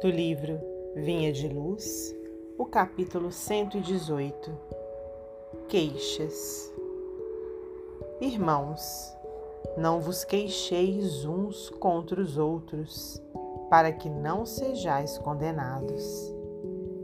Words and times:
Do 0.00 0.08
livro 0.08 0.58
Vinha 0.94 1.30
de 1.30 1.46
Luz, 1.46 2.16
o 2.56 2.64
capítulo 2.64 3.30
118 3.30 4.50
Queixas 5.68 6.72
Irmãos, 8.18 9.14
não 9.76 10.00
vos 10.00 10.24
queixeis 10.24 11.26
uns 11.26 11.68
contra 11.68 12.18
os 12.18 12.38
outros, 12.38 13.22
para 13.68 13.92
que 13.92 14.08
não 14.08 14.46
sejais 14.46 15.18
condenados. 15.18 16.34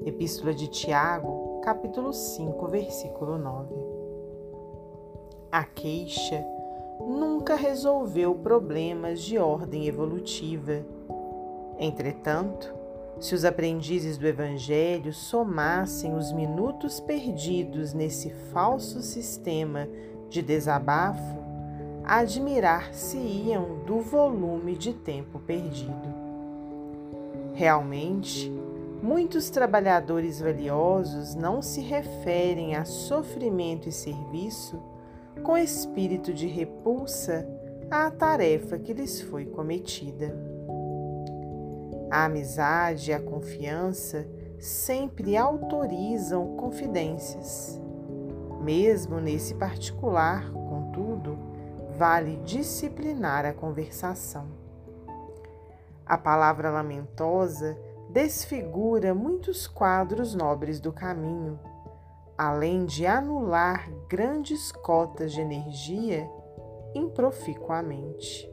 Epístola 0.06 0.54
de 0.54 0.66
Tiago, 0.68 1.60
capítulo 1.62 2.14
5, 2.14 2.66
versículo 2.68 3.36
9. 3.36 3.74
A 5.52 5.64
queixa 5.64 6.42
nunca 7.00 7.56
resolveu 7.56 8.34
problemas 8.36 9.20
de 9.20 9.36
ordem 9.36 9.86
evolutiva. 9.86 10.82
Entretanto, 11.78 12.75
se 13.18 13.34
os 13.34 13.44
aprendizes 13.44 14.18
do 14.18 14.26
Evangelho 14.26 15.12
somassem 15.12 16.14
os 16.14 16.32
minutos 16.32 17.00
perdidos 17.00 17.94
nesse 17.94 18.30
falso 18.52 19.00
sistema 19.00 19.88
de 20.28 20.42
desabafo, 20.42 21.36
admirar-se-iam 22.04 23.84
do 23.84 24.00
volume 24.00 24.76
de 24.76 24.92
tempo 24.92 25.38
perdido. 25.40 26.14
Realmente, 27.54 28.52
muitos 29.02 29.48
trabalhadores 29.48 30.40
valiosos 30.40 31.34
não 31.34 31.62
se 31.62 31.80
referem 31.80 32.76
a 32.76 32.84
sofrimento 32.84 33.88
e 33.88 33.92
serviço 33.92 34.80
com 35.42 35.56
espírito 35.56 36.32
de 36.32 36.46
repulsa 36.46 37.48
à 37.90 38.10
tarefa 38.10 38.78
que 38.78 38.92
lhes 38.92 39.20
foi 39.22 39.46
cometida. 39.46 40.55
A 42.10 42.24
amizade 42.24 43.10
e 43.10 43.14
a 43.14 43.20
confiança 43.20 44.26
sempre 44.58 45.36
autorizam 45.36 46.56
confidências. 46.56 47.80
Mesmo 48.60 49.20
nesse 49.20 49.54
particular, 49.54 50.50
contudo, 50.50 51.38
vale 51.96 52.36
disciplinar 52.44 53.44
a 53.44 53.52
conversação. 53.52 54.46
A 56.04 56.16
palavra 56.16 56.70
lamentosa 56.70 57.76
desfigura 58.10 59.14
muitos 59.14 59.66
quadros 59.66 60.34
nobres 60.34 60.80
do 60.80 60.92
caminho 60.92 61.58
além 62.36 62.84
de 62.84 63.06
anular 63.06 63.90
grandes 64.08 64.70
cotas 64.70 65.32
de 65.32 65.40
energia 65.40 66.28
improficuamente. 66.94 68.50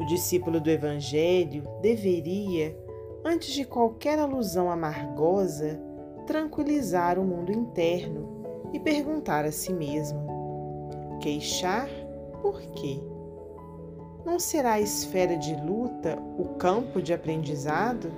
O 0.00 0.04
discípulo 0.06 0.58
do 0.58 0.70
Evangelho 0.70 1.62
deveria, 1.82 2.74
antes 3.22 3.52
de 3.52 3.66
qualquer 3.66 4.18
alusão 4.18 4.70
amargosa, 4.70 5.78
tranquilizar 6.26 7.18
o 7.18 7.24
mundo 7.24 7.52
interno 7.52 8.70
e 8.72 8.80
perguntar 8.80 9.44
a 9.44 9.52
si 9.52 9.74
mesmo: 9.74 11.18
queixar 11.20 11.86
por 12.40 12.62
quê? 12.72 12.98
Não 14.24 14.38
será 14.38 14.72
a 14.72 14.80
esfera 14.80 15.36
de 15.36 15.54
luta 15.54 16.18
o 16.38 16.54
campo 16.54 17.02
de 17.02 17.12
aprendizado? 17.12 18.10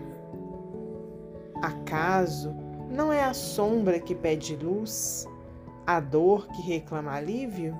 Acaso 1.60 2.54
não 2.88 3.12
é 3.12 3.24
a 3.24 3.34
sombra 3.34 3.98
que 3.98 4.14
pede 4.14 4.54
luz, 4.54 5.26
a 5.84 5.98
dor 5.98 6.46
que 6.46 6.62
reclama 6.62 7.12
alívio? 7.12 7.76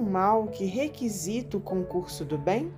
Um 0.00 0.10
mal 0.10 0.46
que 0.46 0.64
requisita 0.64 1.58
o 1.58 1.60
concurso 1.60 2.24
do 2.24 2.38
bem? 2.38 2.72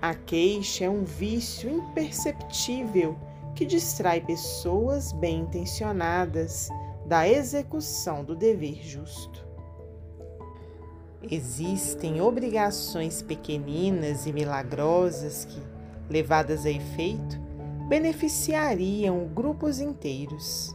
A 0.00 0.14
queixa 0.14 0.84
é 0.84 0.88
um 0.88 1.02
vício 1.02 1.68
imperceptível 1.68 3.18
que 3.56 3.66
distrai 3.66 4.20
pessoas 4.20 5.10
bem 5.10 5.40
intencionadas 5.40 6.68
da 7.06 7.28
execução 7.28 8.22
do 8.22 8.36
dever 8.36 8.76
justo. 8.84 9.44
Existem 11.28 12.20
obrigações 12.20 13.20
pequeninas 13.20 14.26
e 14.26 14.32
milagrosas 14.32 15.44
que, 15.44 15.60
levadas 16.08 16.64
a 16.64 16.70
efeito, 16.70 17.40
beneficiariam 17.88 19.26
grupos 19.26 19.80
inteiros. 19.80 20.72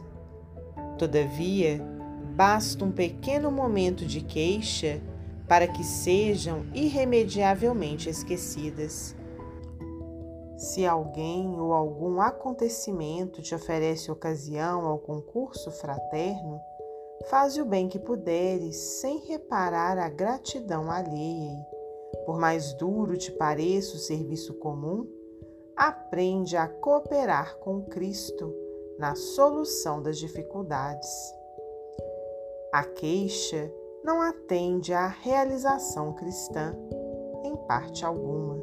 Todavia, 0.98 1.80
basta 2.40 2.82
um 2.86 2.90
pequeno 2.90 3.50
momento 3.50 4.06
de 4.06 4.22
queixa 4.22 4.98
para 5.46 5.68
que 5.68 5.84
sejam 5.84 6.64
irremediavelmente 6.72 8.08
esquecidas. 8.08 9.14
Se 10.56 10.86
alguém 10.86 11.60
ou 11.60 11.74
algum 11.74 12.18
acontecimento 12.18 13.42
te 13.42 13.54
oferece 13.54 14.10
ocasião 14.10 14.86
ao 14.86 14.98
concurso 14.98 15.70
fraterno, 15.70 16.58
faze 17.28 17.60
o 17.60 17.66
bem 17.66 17.90
que 17.90 17.98
puderes, 17.98 18.74
sem 19.02 19.18
reparar 19.26 19.98
a 19.98 20.08
gratidão 20.08 20.90
alheia. 20.90 21.58
Por 22.24 22.38
mais 22.38 22.72
duro 22.72 23.18
te 23.18 23.30
pareça 23.32 23.96
o 23.96 23.98
serviço 23.98 24.54
comum, 24.54 25.06
aprende 25.76 26.56
a 26.56 26.66
cooperar 26.66 27.58
com 27.58 27.82
Cristo 27.82 28.50
na 28.98 29.14
solução 29.14 30.00
das 30.00 30.16
dificuldades. 30.16 31.38
A 32.72 32.84
queixa 32.84 33.68
não 34.04 34.22
atende 34.22 34.94
à 34.94 35.08
realização 35.08 36.12
cristã, 36.12 36.72
em 37.42 37.56
parte 37.66 38.04
alguma, 38.04 38.58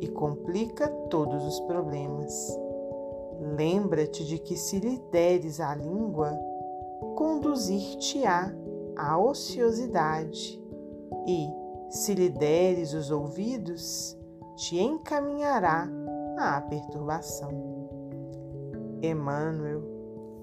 e 0.00 0.06
complica 0.06 0.86
todos 1.10 1.44
os 1.44 1.60
problemas. 1.62 2.56
Lembra-te 3.56 4.24
de 4.24 4.38
que 4.38 4.56
se 4.56 4.78
lhe 4.78 5.02
deres 5.10 5.58
a 5.58 5.74
língua, 5.74 6.32
conduzir-te-á 7.16 8.54
à 8.96 9.18
ociosidade, 9.18 10.62
e, 11.26 11.48
se 11.90 12.14
lhe 12.14 12.30
deres 12.30 12.94
os 12.94 13.10
ouvidos, 13.10 14.16
te 14.54 14.78
encaminhará 14.78 15.88
à 16.38 16.60
perturbação. 16.60 17.50
Emmanuel, 19.02 19.93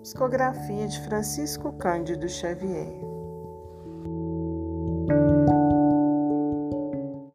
psicografia 0.01 0.87
de 0.87 0.99
Francisco 1.01 1.71
Cândido 1.73 2.27
Xavier. 2.27 3.10